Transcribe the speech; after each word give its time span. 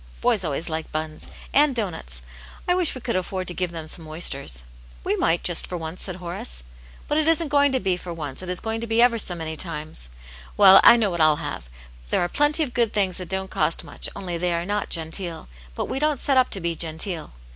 Boys 0.19 0.43
always 0.43 0.67
like 0.67 0.91
buns. 0.91 1.27
And 1.53 1.75
doughnuts. 1.75 2.23
I 2.67 2.73
wish 2.73 2.95
"We 2.95 3.01
could 3.01 3.15
afford 3.15 3.47
to 3.49 3.53
give 3.53 3.69
them 3.69 3.85
some 3.85 4.07
oysters.*'" 4.07 4.63
We 5.03 5.15
might, 5.15 5.43
just 5.43 5.67
for 5.67 5.77
once," 5.77 6.01
said 6.01 6.15
Horace. 6.15 6.63
•'* 6.87 7.07
But 7.07 7.19
it 7.19 7.27
isn't 7.27 7.49
going 7.49 7.71
to 7.73 7.79
be 7.79 7.97
for 7.97 8.11
once; 8.11 8.41
it 8.41 8.49
is 8.49 8.59
going 8.59 8.81
to 8.81 8.87
be 8.87 8.99
ever 8.99 9.19
so 9.19 9.35
many 9.35 9.55
times. 9.55 10.09
Well, 10.57 10.81
I 10.83 10.95
know 10.97 11.11
what 11.11 11.21
1*11 11.21 11.37
have. 11.37 11.69
There 12.09 12.21
are 12.21 12.29
plenty 12.29 12.63
of 12.63 12.73
good 12.73 12.93
things 12.93 13.17
that 13.17 13.29
don*t 13.29 13.51
cost 13.51 13.83
much, 13.83 14.09
onlythey 14.15 14.51
are 14.51 14.65
not 14.65 14.89
genteel. 14.89 15.47
But 15.75 15.85
we 15.85 15.99
don't 15.99 16.19
set 16.19 16.35
up 16.35 16.49
to 16.49 16.59
be 16.59 16.75
genteel." 16.75 17.33